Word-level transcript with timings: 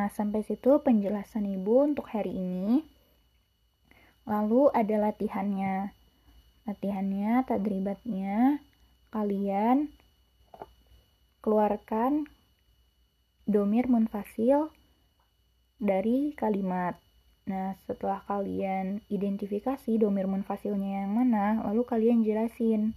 Nah, 0.00 0.08
sampai 0.08 0.40
situ 0.40 0.80
penjelasan 0.80 1.44
Ibu 1.44 1.92
untuk 1.92 2.08
hari 2.08 2.32
ini. 2.32 2.80
Lalu 4.24 4.72
ada 4.72 4.96
latihannya. 4.96 5.92
Latihannya, 6.64 7.44
tadribatnya, 7.44 8.64
kalian 9.12 9.92
keluarkan 11.44 12.32
domir 13.44 13.92
munfasil 13.92 14.72
dari 15.76 16.32
kalimat. 16.32 16.96
Nah, 17.44 17.76
setelah 17.84 18.24
kalian 18.24 19.04
identifikasi 19.12 20.00
domir 20.00 20.24
munfasilnya 20.24 21.04
yang 21.04 21.12
mana, 21.12 21.60
lalu 21.68 21.84
kalian 21.84 22.24
jelasin 22.24 22.96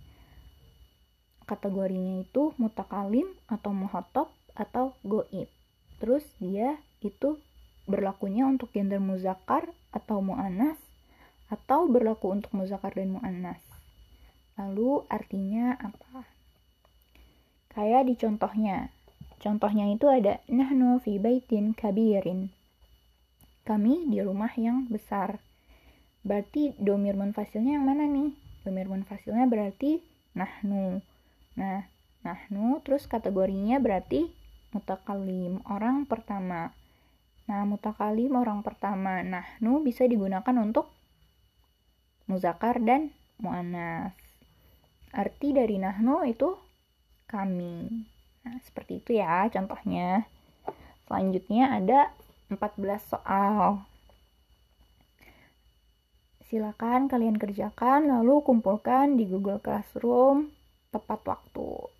kategorinya 1.43 2.23
itu 2.23 2.55
mutakalim 2.55 3.27
atau 3.51 3.75
muhatop 3.75 4.31
atau 4.55 4.95
goib. 5.03 5.51
Terus 6.03 6.27
dia 6.43 6.83
itu 6.99 7.39
berlakunya 7.87 8.43
untuk 8.43 8.75
gender 8.75 8.99
muzakkar 8.99 9.71
atau 9.95 10.19
mu'anas 10.19 10.75
atau 11.47 11.87
berlaku 11.87 12.27
untuk 12.27 12.51
muzakkar 12.51 12.91
dan 12.91 13.15
mu'annas. 13.15 13.63
Lalu 14.59 15.07
artinya 15.07 15.79
apa? 15.79 16.27
Kayak 17.71 18.11
di 18.11 18.19
contohnya. 18.19 18.91
Contohnya 19.39 19.87
itu 19.95 20.11
ada 20.11 20.43
nahnu 20.51 20.99
fi 20.99 21.23
baitin 21.23 21.71
kabirin. 21.71 22.51
Kami 23.63 24.11
di 24.11 24.19
rumah 24.19 24.51
yang 24.59 24.91
besar. 24.91 25.39
Berarti 26.27 26.75
domir 26.75 27.15
munfasilnya 27.15 27.79
yang 27.79 27.87
mana 27.87 28.03
nih? 28.11 28.35
Domir 28.67 28.91
munfasilnya 28.91 29.47
berarti 29.47 30.03
nahnu. 30.35 30.99
Nah, 31.55 31.87
nahnu 32.27 32.83
terus 32.83 33.07
kategorinya 33.07 33.79
berarti 33.79 34.42
mutakalim, 34.73 35.61
orang 35.69 36.09
pertama. 36.09 36.73
Nah, 37.45 37.61
mutakalim 37.63 38.33
orang 38.33 38.65
pertama. 38.65 39.21
Nahnu 39.21 39.85
bisa 39.85 40.09
digunakan 40.09 40.55
untuk 40.59 40.89
muzakar 42.25 42.81
dan 42.81 43.13
mu'anas. 43.39 44.15
Arti 45.13 45.53
dari 45.53 45.77
nahnu 45.77 46.25
itu 46.25 46.57
kami. 47.29 47.85
Nah, 48.43 48.57
seperti 48.65 48.99
itu 48.99 49.21
ya 49.21 49.45
contohnya. 49.53 50.25
Selanjutnya 51.05 51.77
ada 51.77 52.09
14 52.49 53.05
soal. 53.05 53.85
Silakan 56.49 57.09
kalian 57.09 57.37
kerjakan 57.37 58.09
lalu 58.09 58.41
kumpulkan 58.41 59.17
di 59.17 59.29
Google 59.29 59.61
Classroom 59.61 60.53
tepat 60.89 61.21
waktu. 61.25 61.92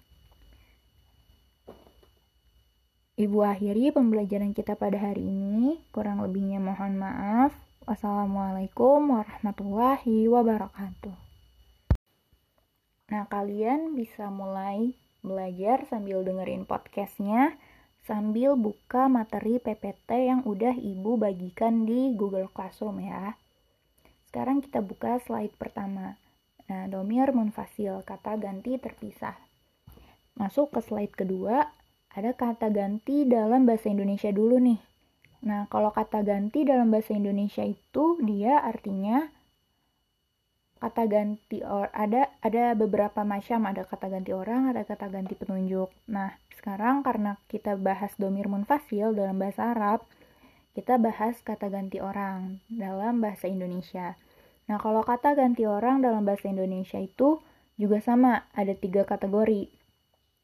Ibu 3.14 3.46
akhiri 3.46 3.94
pembelajaran 3.94 4.58
kita 4.58 4.74
pada 4.74 4.98
hari 4.98 5.22
ini. 5.22 5.78
Kurang 5.94 6.26
lebihnya 6.26 6.58
mohon 6.58 6.98
maaf. 6.98 7.54
Wassalamualaikum 7.86 9.06
warahmatullahi 9.06 10.26
wabarakatuh. 10.26 11.14
Nah, 13.14 13.30
kalian 13.30 13.94
bisa 13.94 14.34
mulai 14.34 14.98
belajar 15.22 15.86
sambil 15.86 16.26
dengerin 16.26 16.66
podcastnya, 16.66 17.54
sambil 18.02 18.58
buka 18.58 19.06
materi 19.06 19.62
PPT 19.62 20.34
yang 20.34 20.42
udah 20.42 20.74
Ibu 20.74 21.14
bagikan 21.22 21.86
di 21.86 22.18
Google 22.18 22.50
Classroom 22.50 22.98
ya. 22.98 23.38
Sekarang 24.26 24.58
kita 24.58 24.82
buka 24.82 25.22
slide 25.22 25.54
pertama. 25.62 26.18
Nah, 26.66 26.90
domir 26.90 27.30
munfasil, 27.30 28.02
kata 28.10 28.42
ganti 28.42 28.74
terpisah. 28.82 29.38
Masuk 30.34 30.74
ke 30.74 30.82
slide 30.82 31.14
kedua, 31.14 31.70
ada 32.14 32.32
kata 32.38 32.70
ganti 32.70 33.26
dalam 33.26 33.66
bahasa 33.66 33.90
Indonesia 33.90 34.30
dulu 34.30 34.62
nih. 34.62 34.80
Nah, 35.44 35.68
kalau 35.68 35.92
kata 35.92 36.24
ganti 36.24 36.64
dalam 36.64 36.94
bahasa 36.94 37.18
Indonesia 37.18 37.66
itu 37.66 38.22
dia 38.24 38.64
artinya 38.64 39.28
kata 40.84 41.08
ganti 41.08 41.64
or 41.64 41.88
ada 41.96 42.32
ada 42.44 42.76
beberapa 42.76 43.24
macam, 43.24 43.66
ada 43.66 43.88
kata 43.88 44.08
ganti 44.12 44.32
orang, 44.36 44.72
ada 44.72 44.84
kata 44.84 45.10
ganti 45.10 45.34
penunjuk. 45.34 45.90
Nah, 46.12 46.38
sekarang 46.54 47.02
karena 47.04 47.40
kita 47.50 47.76
bahas 47.80 48.14
domir 48.20 48.48
munfasil 48.52 49.16
dalam 49.16 49.40
bahasa 49.40 49.74
Arab, 49.74 50.06
kita 50.78 51.00
bahas 51.00 51.40
kata 51.42 51.72
ganti 51.72 52.00
orang 52.04 52.62
dalam 52.70 53.20
bahasa 53.24 53.50
Indonesia. 53.50 54.16
Nah, 54.68 54.80
kalau 54.80 55.04
kata 55.04 55.36
ganti 55.36 55.68
orang 55.68 56.00
dalam 56.00 56.24
bahasa 56.24 56.48
Indonesia 56.48 57.00
itu 57.00 57.44
juga 57.76 58.00
sama, 58.00 58.48
ada 58.56 58.72
tiga 58.78 59.04
kategori 59.04 59.83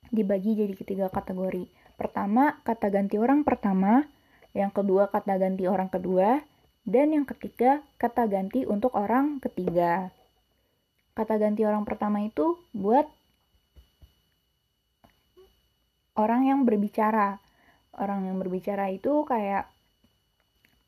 dibagi 0.10 0.58
jadi 0.58 0.74
ketiga 0.74 1.08
kategori. 1.10 1.70
Pertama, 1.98 2.62
kata 2.64 2.90
ganti 2.90 3.20
orang 3.20 3.44
pertama, 3.44 4.08
yang 4.56 4.74
kedua 4.74 5.12
kata 5.12 5.38
ganti 5.38 5.68
orang 5.70 5.92
kedua, 5.92 6.42
dan 6.88 7.14
yang 7.14 7.28
ketiga 7.28 7.86
kata 8.02 8.26
ganti 8.26 8.66
untuk 8.66 8.96
orang 8.98 9.38
ketiga. 9.44 10.10
Kata 11.14 11.36
ganti 11.36 11.68
orang 11.68 11.84
pertama 11.84 12.24
itu 12.24 12.58
buat 12.72 13.06
orang 16.16 16.48
yang 16.48 16.64
berbicara. 16.64 17.44
Orang 18.00 18.24
yang 18.24 18.40
berbicara 18.40 18.88
itu 18.88 19.28
kayak 19.28 19.68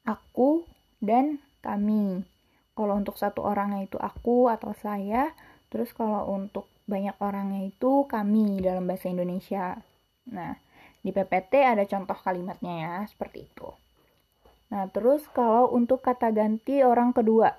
aku 0.08 0.64
dan 1.04 1.44
kami. 1.60 2.24
Kalau 2.72 2.96
untuk 2.96 3.20
satu 3.20 3.44
orangnya 3.44 3.84
itu 3.84 4.00
aku 4.00 4.48
atau 4.48 4.72
saya, 4.80 5.36
terus 5.68 5.92
kalau 5.92 6.32
untuk 6.32 6.71
banyak 6.92 7.16
orangnya 7.24 7.72
itu 7.72 8.04
kami 8.12 8.60
dalam 8.60 8.84
bahasa 8.84 9.08
Indonesia. 9.08 9.80
Nah, 10.28 10.60
di 11.00 11.16
PPT 11.16 11.64
ada 11.64 11.88
contoh 11.88 12.20
kalimatnya 12.20 12.74
ya, 12.84 12.96
seperti 13.08 13.48
itu. 13.48 13.72
Nah, 14.76 14.92
terus 14.92 15.24
kalau 15.32 15.72
untuk 15.72 16.04
kata 16.04 16.36
ganti 16.36 16.84
orang 16.84 17.16
kedua. 17.16 17.56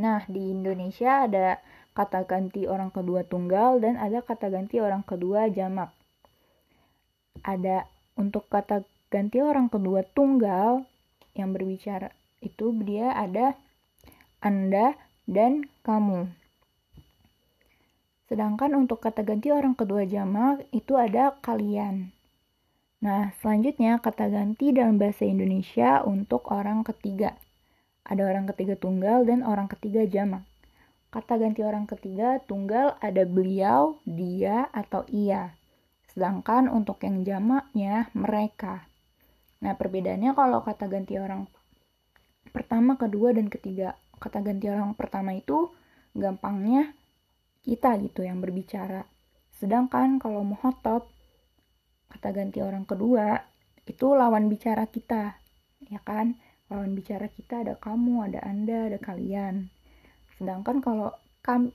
Nah, 0.00 0.24
di 0.24 0.56
Indonesia 0.56 1.28
ada 1.28 1.60
kata 1.94 2.26
ganti 2.26 2.66
orang 2.66 2.90
kedua 2.90 3.22
tunggal 3.22 3.78
dan 3.78 4.00
ada 4.00 4.24
kata 4.24 4.50
ganti 4.50 4.80
orang 4.80 5.06
kedua 5.06 5.46
jamak. 5.52 5.94
Ada 7.44 7.86
untuk 8.18 8.50
kata 8.50 8.82
ganti 9.12 9.38
orang 9.38 9.70
kedua 9.70 10.02
tunggal 10.02 10.82
yang 11.38 11.54
berbicara 11.54 12.10
itu 12.42 12.74
dia 12.82 13.14
ada 13.14 13.54
Anda 14.42 14.98
dan 15.24 15.70
kamu. 15.86 16.43
Sedangkan 18.24 18.72
untuk 18.72 19.04
kata 19.04 19.20
ganti 19.20 19.52
orang 19.52 19.76
kedua 19.76 20.08
jamak 20.08 20.64
itu 20.72 20.96
ada 20.96 21.36
kalian. 21.44 22.08
Nah, 23.04 23.36
selanjutnya 23.44 24.00
kata 24.00 24.32
ganti 24.32 24.72
dalam 24.72 24.96
bahasa 24.96 25.28
Indonesia 25.28 26.00
untuk 26.08 26.48
orang 26.48 26.80
ketiga. 26.88 27.36
Ada 28.00 28.24
orang 28.24 28.48
ketiga 28.48 28.80
tunggal 28.80 29.28
dan 29.28 29.44
orang 29.44 29.68
ketiga 29.68 30.08
jamak. 30.08 30.48
Kata 31.12 31.36
ganti 31.36 31.60
orang 31.60 31.84
ketiga 31.84 32.40
tunggal 32.40 32.96
ada 33.04 33.28
beliau, 33.28 34.00
dia, 34.08 34.72
atau 34.72 35.04
ia. 35.12 35.52
Sedangkan 36.08 36.72
untuk 36.72 37.04
yang 37.04 37.28
jamaknya 37.28 38.08
mereka. 38.16 38.88
Nah, 39.60 39.76
perbedaannya 39.76 40.32
kalau 40.32 40.64
kata 40.64 40.88
ganti 40.88 41.20
orang 41.20 41.44
pertama, 42.56 42.96
kedua, 42.96 43.36
dan 43.36 43.52
ketiga. 43.52 44.00
Kata 44.16 44.40
ganti 44.40 44.72
orang 44.72 44.96
pertama 44.96 45.36
itu 45.36 45.76
gampangnya 46.16 46.96
kita 47.64 47.96
gitu 48.04 48.22
yang 48.22 48.44
berbicara. 48.44 49.08
Sedangkan 49.56 50.20
kalau 50.20 50.44
muhotop, 50.44 51.08
kata 52.12 52.30
ganti 52.36 52.60
orang 52.60 52.84
kedua, 52.84 53.40
itu 53.88 54.12
lawan 54.12 54.52
bicara 54.52 54.84
kita, 54.86 55.40
ya 55.88 56.00
kan? 56.04 56.36
Lawan 56.68 56.92
bicara 56.92 57.32
kita 57.32 57.64
ada 57.64 57.74
kamu, 57.80 58.28
ada 58.28 58.40
anda, 58.44 58.92
ada 58.92 59.00
kalian. 59.00 59.72
Sedangkan 60.36 60.84
kalau 60.84 61.16
kam, 61.40 61.72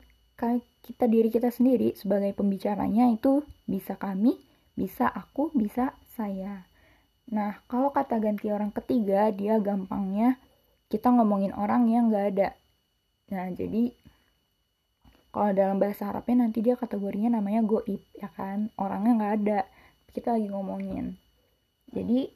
kita 0.85 1.05
diri 1.11 1.27
kita 1.27 1.51
sendiri 1.51 1.97
sebagai 1.99 2.31
pembicaranya 2.31 3.11
itu 3.11 3.43
bisa 3.67 3.99
kami, 3.99 4.39
bisa 4.77 5.09
aku, 5.11 5.51
bisa 5.51 5.97
saya. 6.15 6.63
Nah, 7.29 7.61
kalau 7.67 7.91
kata 7.91 8.17
ganti 8.17 8.49
orang 8.49 8.71
ketiga, 8.71 9.29
dia 9.29 9.59
gampangnya 9.59 10.39
kita 10.89 11.13
ngomongin 11.13 11.53
orang 11.53 11.85
yang 11.91 12.09
gak 12.09 12.25
ada. 12.33 12.49
Nah, 13.29 13.53
jadi 13.53 13.93
kalau 15.29 15.53
dalam 15.53 15.77
bahasa 15.77 16.09
Arabnya 16.09 16.49
nanti 16.49 16.65
dia 16.65 16.73
kategorinya 16.73 17.37
namanya 17.37 17.61
goib 17.61 18.01
ya 18.17 18.29
kan? 18.33 18.73
Orangnya 18.81 19.11
nggak 19.17 19.33
ada. 19.43 19.59
Kita 20.09 20.33
lagi 20.33 20.49
ngomongin. 20.49 21.17
Jadi 21.93 22.29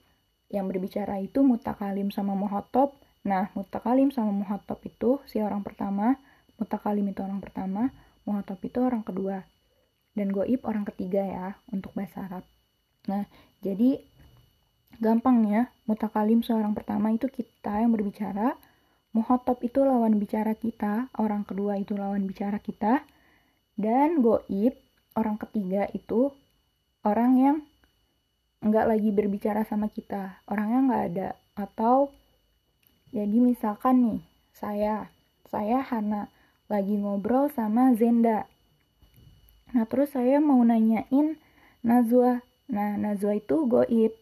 yang 0.53 0.69
berbicara 0.69 1.17
itu 1.17 1.41
mutakalim 1.41 2.13
sama 2.13 2.37
muhatop 2.37 3.01
nah 3.23 3.49
mutakalim 3.57 4.11
sama 4.11 4.29
muhatop 4.29 4.83
itu 4.85 5.17
si 5.25 5.39
orang 5.39 5.63
pertama 5.63 6.19
mutakalim 6.59 7.07
itu 7.09 7.23
orang 7.23 7.39
pertama 7.39 7.89
muhatop 8.27 8.59
itu 8.61 8.83
orang 8.83 9.01
kedua 9.01 9.47
dan 10.13 10.29
goib 10.29 10.61
orang 10.69 10.85
ketiga 10.85 11.25
ya 11.25 11.47
untuk 11.73 11.97
bahasa 11.97 12.29
Arab. 12.29 12.45
Nah 13.09 13.25
jadi 13.65 13.97
gampangnya 15.01 15.73
mutakalim 15.89 16.45
seorang 16.45 16.77
pertama 16.77 17.09
itu 17.09 17.25
kita 17.25 17.81
yang 17.81 17.89
berbicara 17.89 18.53
Muhotop 19.13 19.61
itu 19.61 19.85
lawan 19.85 20.17
bicara 20.17 20.57
kita, 20.57 21.13
orang 21.21 21.45
kedua 21.45 21.77
itu 21.77 21.93
lawan 21.93 22.25
bicara 22.25 22.57
kita, 22.57 23.05
dan 23.77 24.21
goib, 24.25 24.73
orang 25.13 25.37
ketiga 25.37 25.85
itu 25.93 26.33
orang 27.05 27.31
yang 27.37 27.57
nggak 28.63 28.87
lagi 28.87 29.11
berbicara 29.11 29.67
sama 29.67 29.91
kita 29.91 30.39
orangnya 30.47 30.79
nggak 30.87 31.03
ada. 31.13 31.29
Atau 31.53 32.15
jadi 33.11 33.37
misalkan 33.37 33.95
nih 34.01 34.21
saya 34.55 35.11
saya 35.51 35.83
Hana 35.83 36.31
lagi 36.71 36.95
ngobrol 36.97 37.51
sama 37.51 37.93
Zenda. 37.93 38.47
Nah 39.75 39.85
terus 39.85 40.15
saya 40.15 40.39
mau 40.39 40.63
nanyain 40.63 41.37
Nazwa. 41.83 42.41
Nah 42.71 42.95
Nazwa 42.95 43.35
itu 43.35 43.67
goib. 43.67 44.15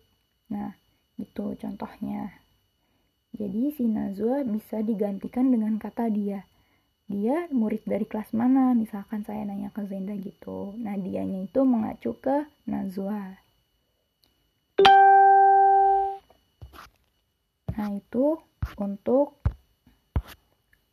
Nah 0.50 0.76
itu 1.22 1.54
contohnya 1.56 2.41
jadi 3.36 3.72
si 3.76 3.88
Nazwa 3.88 4.44
bisa 4.44 4.84
digantikan 4.84 5.52
dengan 5.52 5.80
kata 5.80 6.12
dia 6.12 6.44
dia 7.12 7.48
murid 7.52 7.84
dari 7.84 8.08
kelas 8.08 8.32
mana 8.32 8.72
misalkan 8.72 9.24
saya 9.28 9.44
nanya 9.44 9.72
ke 9.72 9.84
Zenda 9.88 10.16
gitu 10.16 10.76
nah 10.80 10.96
dianya 10.96 11.48
itu 11.48 11.62
mengacu 11.64 12.16
ke 12.20 12.48
Nazwa 12.68 13.40
Nah, 17.72 17.98
itu 17.98 18.38
untuk 18.78 19.42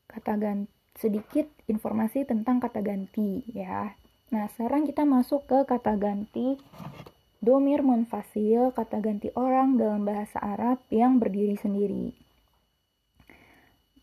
kata 0.09 0.41
ganti 0.41 0.73
sedikit 0.99 1.47
informasi 1.71 2.27
tentang 2.27 2.59
kata 2.59 2.83
ganti 2.83 3.47
ya. 3.55 3.95
Nah, 4.35 4.51
sekarang 4.51 4.83
kita 4.89 5.07
masuk 5.07 5.47
ke 5.47 5.63
kata 5.63 5.95
ganti 5.95 6.59
domir 7.39 7.87
munfasil, 7.87 8.75
kata 8.75 8.99
ganti 8.99 9.31
orang 9.39 9.79
dalam 9.79 10.03
bahasa 10.03 10.43
Arab 10.43 10.83
yang 10.91 11.23
berdiri 11.23 11.55
sendiri. 11.55 12.11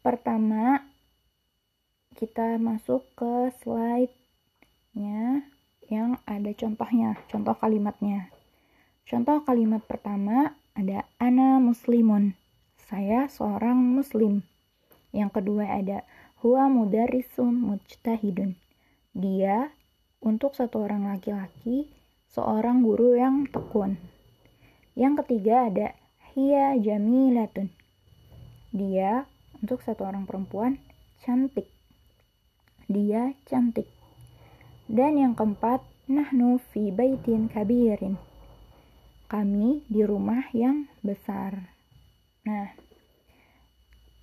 Pertama, 0.05 0.85
kita 2.13 2.61
masuk 2.61 3.09
ke 3.17 3.49
slide-nya 3.57 5.49
yang 5.89 6.21
ada 6.29 6.51
contohnya, 6.53 7.17
contoh 7.25 7.57
kalimatnya. 7.57 8.29
Contoh 9.09 9.41
kalimat 9.41 9.81
pertama 9.81 10.53
ada 10.77 11.09
ana 11.17 11.57
muslimun 11.57 12.37
saya 12.85 13.25
seorang 13.25 13.81
muslim. 13.81 14.45
Yang 15.09 15.41
kedua 15.41 15.65
ada 15.73 16.05
huwa 16.45 16.69
mudarrisun 16.69 17.65
mujtahidun. 17.65 18.53
Dia 19.17 19.73
untuk 20.21 20.53
satu 20.53 20.85
orang 20.85 21.09
laki-laki 21.09 21.89
seorang 22.29 22.85
guru 22.85 23.17
yang 23.17 23.49
tekun. 23.49 23.97
Yang 24.93 25.25
ketiga 25.25 25.65
ada 25.65 25.87
hiya 26.37 26.77
jamilatun. 26.77 27.73
Dia 28.69 29.25
untuk 29.65 29.81
satu 29.81 30.05
orang 30.05 30.29
perempuan 30.29 30.77
cantik. 31.25 31.65
Dia 32.85 33.33
cantik. 33.49 33.89
Dan 34.85 35.17
yang 35.17 35.33
keempat, 35.33 35.81
nahnu 36.05 36.61
fi 36.69 36.93
baitin 36.93 37.49
kabirin. 37.49 38.21
Kami 39.25 39.81
di 39.89 40.05
rumah 40.05 40.45
yang 40.53 40.85
besar. 41.01 41.73
Nah, 42.45 42.77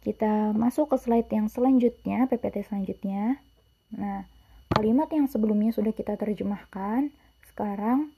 kita 0.06 0.54
masuk 0.54 0.94
ke 0.94 0.96
slide 1.02 1.26
yang 1.34 1.50
selanjutnya, 1.50 2.30
PPT 2.30 2.62
selanjutnya. 2.62 3.42
Nah, 3.90 4.30
kalimat 4.70 5.10
yang 5.10 5.26
sebelumnya 5.26 5.74
sudah 5.74 5.90
kita 5.90 6.14
terjemahkan, 6.14 7.10
sekarang 7.50 8.14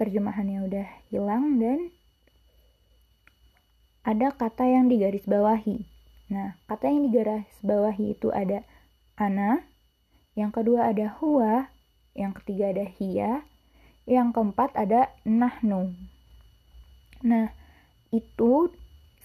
terjemahannya 0.00 0.64
udah 0.64 0.88
hilang 1.12 1.60
dan 1.60 1.92
ada 4.08 4.32
kata 4.32 4.64
yang 4.64 4.88
digaris 4.88 5.28
bawahi. 5.28 5.93
Nah, 6.32 6.56
kata 6.68 6.88
yang 6.88 7.10
digaris 7.10 7.50
bawahi 7.60 8.16
itu 8.16 8.32
ada 8.32 8.64
ana, 9.20 9.64
yang 10.34 10.50
kedua 10.50 10.90
ada 10.90 11.12
huwa, 11.20 11.68
yang 12.16 12.32
ketiga 12.32 12.72
ada 12.72 12.86
hiya, 12.86 13.44
yang 14.08 14.32
keempat 14.32 14.72
ada 14.76 15.12
nahnu. 15.24 15.92
Nah, 17.24 17.52
itu 18.12 18.72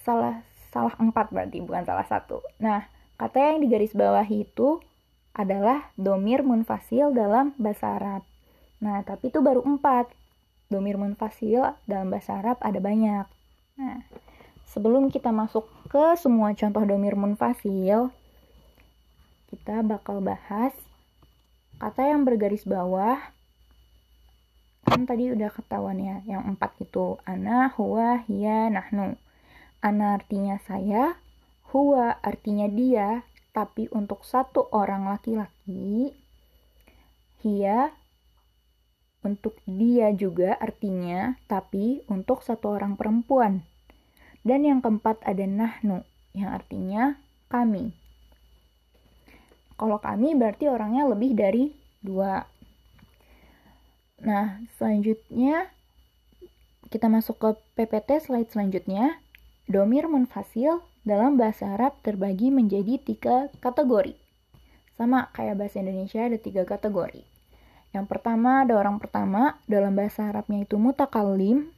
salah 0.00 0.40
salah 0.70 0.94
empat 0.96 1.34
berarti 1.34 1.60
bukan 1.60 1.82
salah 1.82 2.06
satu. 2.06 2.40
Nah, 2.62 2.86
kata 3.18 3.54
yang 3.54 3.58
digaris 3.60 3.92
bawah 3.92 4.24
itu 4.24 4.80
adalah 5.34 5.90
domir 5.94 6.42
munfasil 6.42 7.14
dalam 7.14 7.54
bahasa 7.58 7.98
Arab. 7.98 8.22
Nah, 8.82 9.02
tapi 9.04 9.30
itu 9.30 9.42
baru 9.42 9.62
empat. 9.62 10.10
Domir 10.70 10.94
munfasil 10.94 11.74
dalam 11.90 12.14
bahasa 12.14 12.38
Arab 12.38 12.62
ada 12.62 12.78
banyak. 12.78 13.26
Nah, 13.78 13.98
sebelum 14.70 15.10
kita 15.10 15.34
masuk 15.34 15.66
ke 15.90 16.14
semua 16.16 16.54
contoh 16.54 16.82
domir 16.86 17.18
munfasil, 17.18 18.14
kita 19.50 19.82
bakal 19.82 20.22
bahas 20.22 20.72
kata 21.82 22.14
yang 22.14 22.22
bergaris 22.22 22.62
bawah 22.62 23.18
kan 24.86 25.06
tadi 25.08 25.32
udah 25.32 25.50
ketahuan 25.50 25.96
ya 25.96 26.20
yang 26.28 26.44
empat 26.44 26.76
itu 26.82 27.16
ana 27.24 27.72
huwa 27.72 28.20
hiya 28.26 28.68
nahnu 28.68 29.16
Ana 29.80 30.20
artinya 30.20 30.60
saya, 30.60 31.16
huwa 31.72 32.20
artinya 32.20 32.68
dia, 32.68 33.24
tapi 33.56 33.88
untuk 33.88 34.28
satu 34.28 34.68
orang 34.76 35.08
laki-laki, 35.08 36.12
hia 37.40 37.96
untuk 39.24 39.56
dia 39.64 40.12
juga 40.12 40.60
artinya, 40.60 41.40
tapi 41.48 42.04
untuk 42.12 42.44
satu 42.44 42.76
orang 42.76 43.00
perempuan. 43.00 43.64
Dan 44.40 44.64
yang 44.64 44.80
keempat 44.80 45.20
ada 45.24 45.44
nahnu, 45.44 46.04
yang 46.32 46.50
artinya 46.56 47.20
kami. 47.52 47.92
Kalau 49.76 49.96
kami 50.00 50.36
berarti 50.36 50.68
orangnya 50.68 51.08
lebih 51.08 51.32
dari 51.32 51.72
dua. 52.04 52.44
Nah, 54.20 54.60
selanjutnya 54.76 55.72
kita 56.92 57.08
masuk 57.08 57.36
ke 57.40 57.50
PPT 57.80 58.28
slide 58.28 58.50
selanjutnya. 58.52 59.20
Domir 59.70 60.10
munfasil 60.10 60.82
dalam 61.06 61.38
bahasa 61.38 61.78
Arab 61.78 61.96
terbagi 62.02 62.50
menjadi 62.50 62.98
tiga 63.00 63.48
kategori. 63.62 64.18
Sama 65.00 65.32
kayak 65.32 65.56
bahasa 65.56 65.80
Indonesia 65.80 66.26
ada 66.26 66.36
tiga 66.36 66.68
kategori. 66.68 67.24
Yang 67.96 68.06
pertama 68.10 68.66
ada 68.68 68.76
orang 68.76 69.00
pertama, 69.00 69.56
dalam 69.64 69.96
bahasa 69.96 70.28
Arabnya 70.28 70.66
itu 70.66 70.76
mutakalim. 70.76 71.72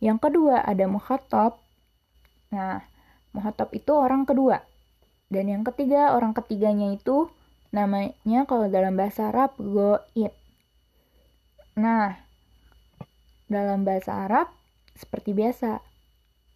Yang 0.00 0.18
kedua 0.30 0.64
ada 0.64 0.86
muhatab. 0.88 1.65
Nah, 2.52 2.82
muhatab 3.34 3.72
itu 3.74 3.92
orang 3.94 4.28
kedua. 4.28 4.62
Dan 5.26 5.50
yang 5.50 5.66
ketiga, 5.66 6.14
orang 6.14 6.32
ketiganya 6.34 6.94
itu 6.94 7.30
namanya 7.74 8.46
kalau 8.46 8.70
dalam 8.70 8.94
bahasa 8.94 9.34
Arab 9.34 9.58
goib. 9.58 10.32
Nah, 11.76 12.16
dalam 13.50 13.82
bahasa 13.82 14.26
Arab 14.26 14.48
seperti 14.96 15.34
biasa, 15.36 15.82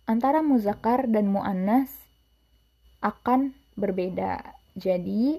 antara 0.09 0.41
muzakkar 0.41 1.07
dan 1.07 1.31
muannas 1.31 1.93
akan 3.05 3.55
berbeda. 3.79 4.57
Jadi 4.75 5.39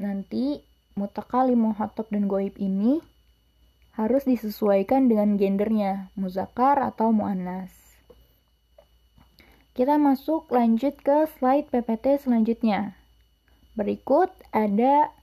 nanti 0.00 0.64
mutakalim, 0.96 1.70
muhatab 1.70 2.08
dan 2.10 2.26
goib 2.28 2.56
ini 2.60 3.00
harus 3.96 4.24
disesuaikan 4.24 5.08
dengan 5.08 5.36
gendernya, 5.36 6.08
muzakkar 6.16 6.80
atau 6.80 7.12
muannas. 7.12 7.79
Kita 9.70 9.96
masuk 9.96 10.50
lanjut 10.50 10.98
ke 10.98 11.30
slide 11.38 11.70
PPT 11.70 12.26
selanjutnya. 12.26 12.98
Berikut 13.78 14.34
ada 14.50 15.14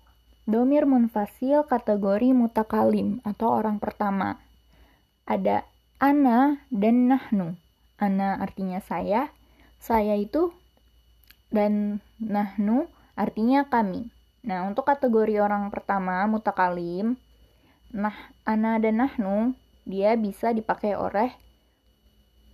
domir 0.47 0.87
munfasil 0.87 1.67
kategori 1.67 2.31
mutakalim 2.31 3.19
atau 3.27 3.51
orang 3.51 3.77
pertama. 3.83 4.39
Ada 5.27 5.67
ana 5.99 6.63
dan 6.71 7.11
nahnu 7.11 7.59
ana 7.97 8.37
artinya 8.37 8.79
saya, 8.79 9.33
saya 9.81 10.13
itu 10.15 10.53
dan 11.49 11.99
nahnu 12.21 12.85
artinya 13.17 13.65
kami. 13.67 14.13
Nah, 14.45 14.63
untuk 14.63 14.87
kategori 14.87 15.41
orang 15.43 15.67
pertama 15.73 16.23
mutakalim, 16.29 17.19
nah 17.91 18.15
ana 18.47 18.79
dan 18.79 19.03
nahnu 19.03 19.57
dia 19.83 20.15
bisa 20.15 20.53
dipakai 20.53 20.95
oleh 20.95 21.33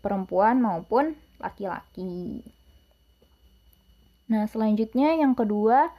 perempuan 0.02 0.64
maupun 0.64 1.14
laki-laki. 1.44 2.40
Nah, 4.32 4.48
selanjutnya 4.48 5.20
yang 5.20 5.36
kedua 5.36 5.92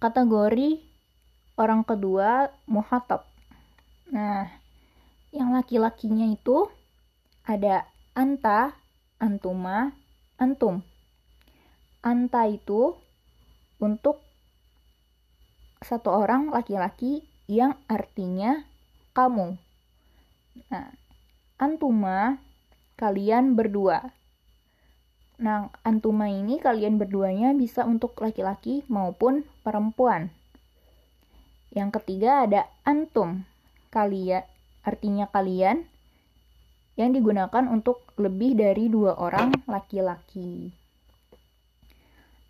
kategori 0.00 0.80
orang 1.60 1.84
kedua 1.84 2.48
muhatab. 2.64 3.28
Nah, 4.08 4.48
yang 5.34 5.52
laki-lakinya 5.52 6.24
itu 6.32 6.70
ada 7.44 7.84
anta, 8.16 8.72
antuma, 9.20 9.92
antum. 10.40 10.80
Anta 12.00 12.48
itu 12.48 12.96
untuk 13.82 14.24
satu 15.84 16.10
orang 16.10 16.50
laki-laki 16.50 17.26
yang 17.46 17.78
artinya 17.86 18.66
kamu. 19.12 19.58
Nah, 20.70 20.90
antuma 21.58 22.38
kalian 22.98 23.54
berdua. 23.54 24.10
Nah, 25.38 25.70
antuma 25.86 26.26
ini 26.26 26.58
kalian 26.58 26.98
berduanya 26.98 27.54
bisa 27.54 27.86
untuk 27.86 28.18
laki-laki 28.18 28.82
maupun 28.90 29.46
perempuan. 29.62 30.34
Yang 31.70 32.02
ketiga 32.02 32.42
ada 32.42 32.66
antum. 32.82 33.46
Kalian 33.94 34.42
artinya 34.82 35.30
kalian 35.30 35.86
yang 36.98 37.14
digunakan 37.14 37.70
untuk 37.70 38.02
lebih 38.18 38.58
dari 38.58 38.90
dua 38.90 39.14
orang 39.14 39.54
laki-laki. 39.70 40.74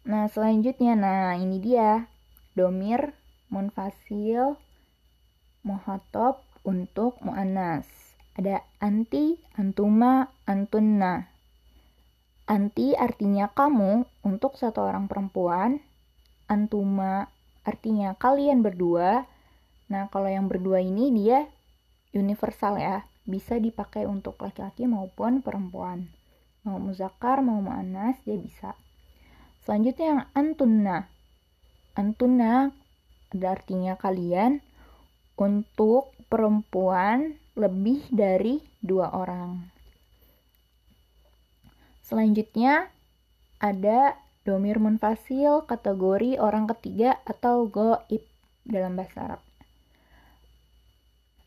Nah, 0.09 0.25
selanjutnya, 0.33 0.97
nah 0.97 1.37
ini 1.37 1.61
dia 1.61 2.09
domir 2.57 3.13
munfasil 3.53 4.57
muhatop 5.61 6.49
untuk 6.65 7.21
muannas. 7.21 7.85
Ada 8.33 8.65
anti, 8.81 9.37
antuma, 9.61 10.33
antunna. 10.49 11.38
Anti 12.49 12.97
artinya 12.97 13.53
kamu 13.53 14.09
untuk 14.25 14.57
satu 14.57 14.89
orang 14.89 15.05
perempuan. 15.05 15.85
Antuma 16.49 17.29
artinya 17.61 18.17
kalian 18.17 18.65
berdua. 18.65 19.29
Nah, 19.93 20.09
kalau 20.09 20.33
yang 20.33 20.49
berdua 20.49 20.81
ini 20.81 21.13
dia 21.13 21.45
universal 22.17 22.81
ya 22.81 23.05
bisa 23.29 23.61
dipakai 23.61 24.09
untuk 24.09 24.41
laki-laki 24.41 24.89
maupun 24.89 25.45
perempuan. 25.45 26.09
Mau 26.65 26.81
muzakar, 26.81 27.45
mau 27.45 27.61
mu'anas, 27.61 28.17
dia 28.25 28.41
bisa. 28.41 28.73
Selanjutnya 29.61 30.07
yang 30.09 30.23
antunna. 30.33 31.13
Antunna 31.93 32.73
ada 33.29 33.49
artinya 33.53 34.01
kalian 34.01 34.65
untuk 35.37 36.17
perempuan 36.33 37.37
lebih 37.53 38.09
dari 38.09 38.65
dua 38.81 39.13
orang. 39.13 39.78
Selanjutnya 42.09 42.89
ada 43.61 44.17
domir 44.49 44.81
munfasil 44.81 45.69
kategori 45.69 46.41
orang 46.41 46.65
ketiga 46.73 47.21
atau 47.29 47.69
goib 47.69 48.25
dalam 48.65 48.97
bahasa 48.97 49.29
Arab. 49.29 49.43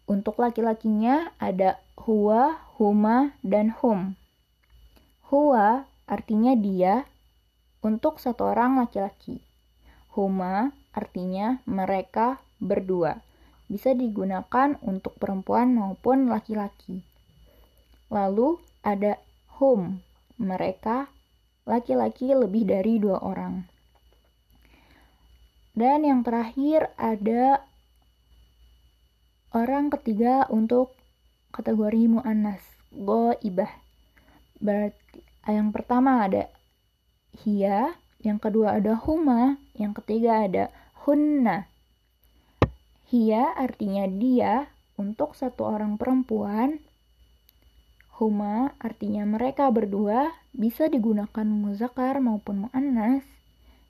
Untuk 0.06 0.38
laki-lakinya 0.38 1.34
ada 1.42 1.82
huwa, 1.98 2.62
huma, 2.78 3.34
dan 3.42 3.74
hum. 3.82 4.14
Huwa 5.34 5.90
artinya 6.06 6.54
dia 6.54 7.10
untuk 7.82 8.22
satu 8.22 8.54
orang 8.54 8.78
laki-laki. 8.78 9.42
Huma 10.14 10.78
artinya 10.94 11.58
mereka 11.66 12.38
berdua. 12.62 13.26
Bisa 13.66 13.98
digunakan 13.98 14.78
untuk 14.86 15.18
perempuan 15.18 15.74
maupun 15.74 16.30
laki-laki. 16.30 17.02
Lalu 18.14 18.62
ada 18.86 19.18
hum, 19.58 20.04
mereka 20.42 21.14
laki-laki 21.70 22.34
lebih 22.34 22.66
dari 22.66 22.98
dua 22.98 23.22
orang. 23.22 23.70
Dan 25.78 26.04
yang 26.04 26.26
terakhir 26.26 26.92
ada 26.98 27.72
Orang 29.52 29.92
ketiga 29.92 30.48
untuk 30.48 30.96
kategori 31.52 32.08
mu'annas, 32.08 32.64
ibah. 33.44 33.72
Berarti 34.64 35.20
yang 35.44 35.76
pertama 35.76 36.24
ada 36.24 36.48
hiya, 37.44 38.00
yang 38.24 38.40
kedua 38.40 38.80
ada 38.80 38.96
huma, 38.96 39.60
yang 39.76 39.92
ketiga 39.92 40.48
ada 40.48 40.72
hunna. 41.04 41.68
Hiya 43.12 43.52
artinya 43.60 44.08
dia 44.08 44.72
untuk 44.96 45.36
satu 45.36 45.68
orang 45.68 46.00
perempuan. 46.00 46.80
Huma 48.22 48.78
artinya 48.78 49.26
mereka 49.26 49.74
berdua 49.74 50.30
bisa 50.54 50.86
digunakan 50.86 51.42
muzakar 51.42 52.22
maupun 52.22 52.70
mu'annas. 52.70 53.26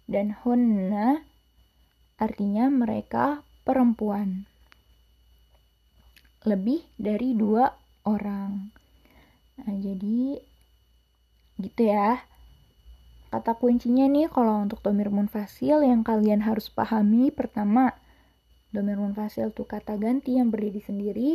Dan 0.07 0.31
hunna 0.39 1.19
artinya 2.15 2.71
mereka 2.71 3.43
perempuan 3.67 4.47
lebih 6.47 6.79
dari 6.95 7.35
dua 7.35 7.75
orang. 8.07 8.71
Nah, 9.59 9.75
jadi 9.75 10.39
gitu 11.59 11.81
ya. 11.83 12.23
Kata 13.35 13.59
kuncinya 13.59 14.07
nih 14.07 14.31
kalau 14.31 14.63
untuk 14.63 14.79
domir 14.79 15.11
munfasil 15.11 15.83
yang 15.83 16.07
kalian 16.07 16.43
harus 16.43 16.71
pahami 16.71 17.35
pertama, 17.35 17.99
domir 18.71 18.95
munfasil 18.95 19.51
itu 19.51 19.67
kata 19.67 19.99
ganti 19.99 20.39
yang 20.39 20.51
berdiri 20.51 20.79
sendiri. 20.79 21.31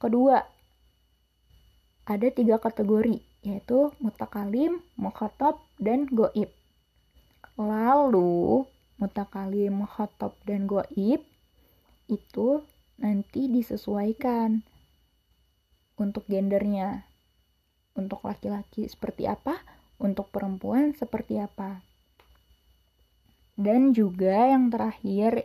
Kedua, 0.00 0.57
ada 2.08 2.32
tiga 2.32 2.56
kategori, 2.56 3.20
yaitu 3.44 3.92
mutakalim, 4.00 4.80
mukhatab, 4.96 5.60
dan 5.76 6.08
goib. 6.08 6.48
Lalu, 7.60 8.64
mutakalim, 8.96 9.84
mukhatab, 9.84 10.32
dan 10.48 10.64
goib 10.64 11.20
itu 12.08 12.48
nanti 12.96 13.52
disesuaikan 13.52 14.64
untuk 16.00 16.24
gendernya. 16.24 17.04
Untuk 17.92 18.24
laki-laki 18.24 18.88
seperti 18.88 19.28
apa, 19.28 19.60
untuk 20.00 20.32
perempuan 20.32 20.96
seperti 20.96 21.42
apa. 21.42 21.84
Dan 23.58 23.90
juga 23.92 24.48
yang 24.54 24.70
terakhir, 24.70 25.44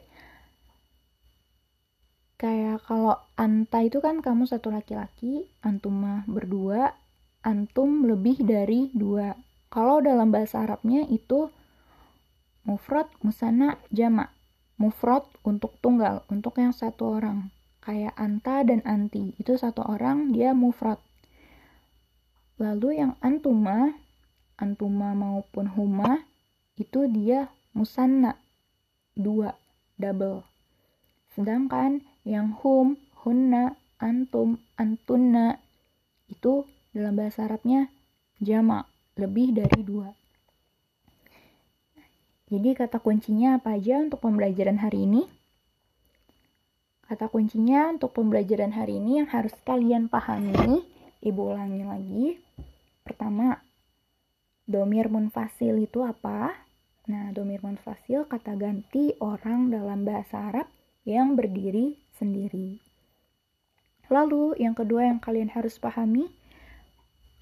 kayak 2.43 2.83
kalau 2.83 3.15
anta 3.39 3.87
itu 3.87 4.03
kan 4.03 4.19
kamu 4.19 4.43
satu 4.43 4.67
laki-laki, 4.67 5.47
antum 5.63 6.03
mah 6.03 6.27
berdua, 6.27 6.91
antum 7.39 8.03
lebih 8.03 8.43
dari 8.43 8.91
dua. 8.91 9.39
Kalau 9.71 10.03
dalam 10.03 10.27
bahasa 10.27 10.67
Arabnya 10.67 11.07
itu 11.07 11.47
mufrad, 12.67 13.07
musana, 13.23 13.79
jama' 13.95 14.27
mufrad 14.75 15.23
untuk 15.47 15.79
tunggal, 15.79 16.27
untuk 16.27 16.59
yang 16.59 16.75
satu 16.75 17.15
orang. 17.15 17.47
Kayak 17.79 18.11
anta 18.19 18.67
dan 18.67 18.83
anti, 18.83 19.31
itu 19.39 19.55
satu 19.55 19.79
orang 19.87 20.35
dia 20.35 20.51
mufrad. 20.51 20.99
Lalu 22.59 22.99
yang 22.99 23.15
antuma, 23.23 23.95
antuma 24.59 25.15
maupun 25.15 25.71
huma, 25.71 26.27
itu 26.75 27.07
dia 27.07 27.47
musanna, 27.71 28.35
dua, 29.15 29.55
double. 29.95 30.43
Sedangkan 31.33 32.03
yang 32.23 32.55
hum, 32.59 32.95
hunna, 33.23 33.75
antum, 33.99 34.59
antunna, 34.79 35.59
itu 36.27 36.67
dalam 36.95 37.15
bahasa 37.19 37.47
Arabnya 37.47 37.91
jama, 38.39 38.87
lebih 39.15 39.55
dari 39.55 39.81
dua. 39.83 40.11
Jadi 42.51 42.69
kata 42.77 42.99
kuncinya 43.01 43.57
apa 43.57 43.79
aja 43.79 44.03
untuk 44.03 44.21
pembelajaran 44.21 44.77
hari 44.77 45.09
ini? 45.09 45.25
Kata 47.07 47.27
kuncinya 47.27 47.89
untuk 47.89 48.13
pembelajaran 48.13 48.73
hari 48.73 49.01
ini 49.01 49.21
yang 49.23 49.29
harus 49.29 49.53
kalian 49.65 50.05
pahami, 50.05 50.85
ibu 51.23 51.41
ulangi 51.49 51.83
lagi. 51.83 52.27
Pertama, 53.01 53.57
domir 54.63 55.09
munfasil 55.09 55.75
itu 55.81 56.05
apa? 56.05 56.53
Nah, 57.09 57.35
domir 57.35 57.59
munfasil 57.59 58.29
kata 58.29 58.55
ganti 58.55 59.11
orang 59.19 59.67
dalam 59.73 60.07
bahasa 60.07 60.53
Arab 60.53 60.67
yang 61.03 61.35
berdiri 61.35 61.99
sendiri. 62.15 62.79
Lalu, 64.07 64.59
yang 64.59 64.75
kedua 64.75 65.07
yang 65.07 65.19
kalian 65.19 65.51
harus 65.51 65.79
pahami, 65.79 66.31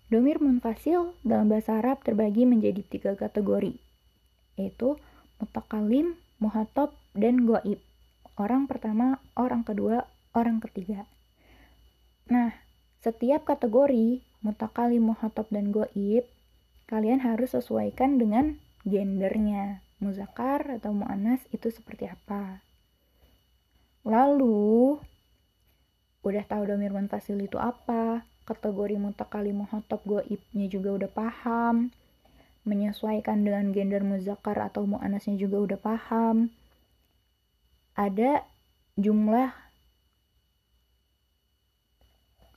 domir 0.09 0.41
munfasil 0.41 1.13
dalam 1.25 1.49
bahasa 1.49 1.77
Arab 1.77 2.01
terbagi 2.01 2.45
menjadi 2.45 2.81
tiga 2.85 3.13
kategori, 3.17 3.77
yaitu 4.57 4.97
mutakalim, 5.41 6.17
muhatab, 6.37 6.93
dan 7.17 7.45
goib. 7.45 7.81
Orang 8.37 8.65
pertama, 8.65 9.21
orang 9.37 9.61
kedua, 9.61 10.09
orang 10.33 10.63
ketiga. 10.63 11.05
Nah, 12.31 12.55
setiap 13.03 13.43
kategori 13.43 14.23
mutakalim, 14.41 15.13
muhatab, 15.13 15.49
dan 15.51 15.69
goib, 15.69 16.25
kalian 16.89 17.21
harus 17.21 17.53
sesuaikan 17.53 18.17
dengan 18.17 18.57
gendernya. 18.87 19.85
Muzakar 20.01 20.81
atau 20.81 20.97
mu'anas 20.97 21.45
itu 21.53 21.69
seperti 21.69 22.09
apa. 22.09 22.65
Lalu, 24.01 24.97
udah 26.25 26.43
tahu 26.49 26.63
domir 26.65 26.89
munfasil 26.89 27.37
itu 27.37 27.61
apa, 27.61 28.25
kategori 28.49 28.97
mutakalim, 28.97 29.61
muhatab, 29.61 30.01
goibnya 30.03 30.65
juga 30.65 30.89
udah 30.97 31.11
paham, 31.13 31.93
menyesuaikan 32.65 33.45
dengan 33.45 33.69
gender 33.73 34.01
muzakkar 34.01 34.57
atau 34.57 34.85
mu'anasnya 34.89 35.37
juga 35.37 35.57
udah 35.61 35.79
paham. 35.81 36.53
Ada 37.93 38.45
jumlah 38.97 39.53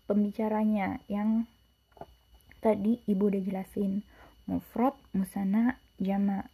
pembicaranya 0.05 1.01
yang 1.09 1.49
tadi 2.61 3.01
ibu 3.09 3.29
udah 3.29 3.43
jelasin. 3.45 4.05
Mufrad, 4.45 4.97
musana, 5.17 5.81
jama. 5.97 6.49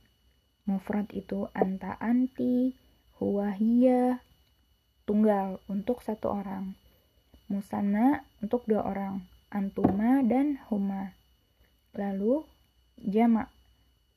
Mufrad 0.66 1.11
itu 1.11 1.50
anta 1.50 1.99
anti, 1.99 2.78
huwa 3.18 3.50
hiya, 3.50 4.23
tunggal 5.10 5.58
untuk 5.66 6.06
satu 6.06 6.30
orang. 6.30 6.78
Musana 7.50 8.22
untuk 8.38 8.62
dua 8.70 8.86
orang, 8.86 9.26
antuma 9.50 10.22
dan 10.22 10.62
huma. 10.70 11.18
Lalu 11.98 12.46
jama. 12.94 13.50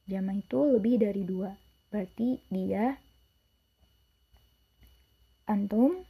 Jama 0.06 0.38
itu 0.38 0.62
lebih 0.70 1.02
dari 1.02 1.26
dua. 1.26 1.58
Berarti 1.90 2.38
dia 2.54 3.02
antum, 5.50 6.06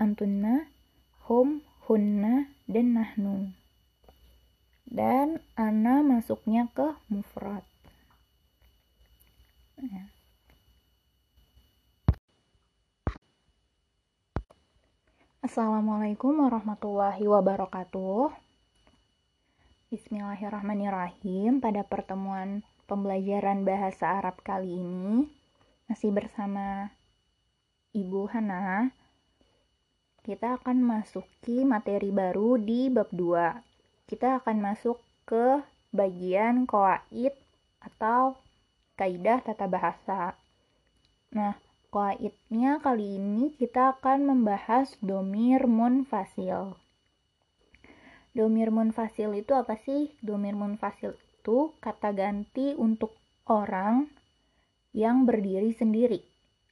antunna, 0.00 0.64
hum, 1.28 1.60
hunna, 1.84 2.48
dan 2.64 2.96
nahnu. 2.96 3.52
dan 4.92 5.40
ana 5.56 6.04
masuknya 6.04 6.68
ke 6.72 6.84
mufrad. 7.08 7.64
Ya. 9.80 10.12
Assalamualaikum 15.42 16.46
warahmatullahi 16.46 17.26
wabarakatuh. 17.26 18.30
Bismillahirrahmanirrahim. 19.90 21.58
Pada 21.58 21.82
pertemuan 21.82 22.62
pembelajaran 22.86 23.66
bahasa 23.66 24.22
Arab 24.22 24.38
kali 24.46 24.78
ini 24.78 25.26
masih 25.90 26.14
bersama 26.14 26.94
Ibu 27.90 28.30
Hana. 28.30 28.94
Kita 30.22 30.62
akan 30.62 30.78
masuki 30.78 31.66
materi 31.66 32.14
baru 32.14 32.54
di 32.62 32.86
bab 32.86 33.10
2. 33.10 34.06
Kita 34.06 34.38
akan 34.38 34.62
masuk 34.62 35.02
ke 35.26 35.58
bagian 35.90 36.70
koaid 36.70 37.34
atau 37.82 38.38
kaidah 38.94 39.42
tata 39.42 39.66
bahasa. 39.66 40.38
Nah, 41.34 41.58
Qaidnya 41.92 42.80
kali 42.80 43.20
ini 43.20 43.52
kita 43.52 44.00
akan 44.00 44.24
membahas 44.24 44.96
domir 45.04 45.68
munfasil. 45.68 46.80
Domir 48.32 48.72
munfasil 48.72 49.28
itu 49.36 49.52
apa 49.52 49.76
sih? 49.76 50.08
Domir 50.24 50.56
munfasil 50.56 51.12
itu 51.20 51.76
kata 51.84 52.16
ganti 52.16 52.72
untuk 52.72 53.20
orang 53.44 54.08
yang 54.96 55.28
berdiri 55.28 55.76
sendiri. 55.76 56.24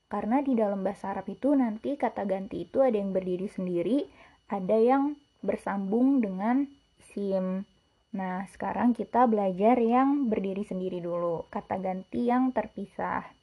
Karena 0.08 0.40
di 0.40 0.56
dalam 0.56 0.80
bahasa 0.80 1.12
Arab 1.12 1.28
itu 1.28 1.52
nanti 1.52 2.00
kata 2.00 2.24
ganti 2.24 2.64
itu 2.64 2.80
ada 2.80 2.96
yang 2.96 3.12
berdiri 3.12 3.44
sendiri, 3.44 4.08
ada 4.48 4.80
yang 4.80 5.20
bersambung 5.44 6.24
dengan 6.24 6.64
sim. 7.12 7.68
Nah, 8.16 8.48
sekarang 8.56 8.96
kita 8.96 9.28
belajar 9.28 9.76
yang 9.84 10.32
berdiri 10.32 10.64
sendiri 10.64 11.04
dulu, 11.04 11.44
kata 11.52 11.76
ganti 11.76 12.24
yang 12.24 12.56
terpisah. 12.56 13.39